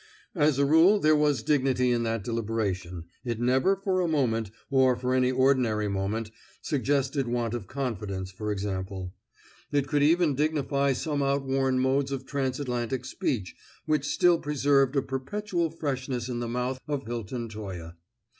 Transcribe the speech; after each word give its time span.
As 0.33 0.57
a 0.57 0.65
rule 0.65 0.99
there 0.99 1.15
was 1.15 1.43
dignity 1.43 1.91
in 1.91 2.01
that 2.01 2.23
deliberation; 2.23 3.03
it 3.23 3.39
never 3.39 3.75
for 3.75 4.01
a 4.01 4.07
moment, 4.07 4.49
or 4.71 4.95
for 4.95 5.13
any 5.13 5.31
ordinary 5.31 5.87
moment, 5.87 6.31
suggested 6.59 7.27
want 7.27 7.53
of 7.53 7.67
confidence, 7.67 8.31
for 8.31 8.51
example. 8.51 9.13
It 9.71 9.85
could 9.87 10.01
even 10.01 10.33
dignify 10.33 10.93
some 10.93 11.21
outworn 11.21 11.77
modes 11.77 12.11
of 12.11 12.25
transatlantic 12.25 13.05
speech 13.05 13.55
which 13.85 14.07
still 14.07 14.39
preserved 14.39 14.95
a 14.95 15.03
perpetual 15.03 15.69
freshness 15.69 16.29
in 16.29 16.39
the 16.39 16.47
mouth 16.49 16.79
of 16.87 17.05
Hilton 17.05 17.47
Toye. 17.47 17.91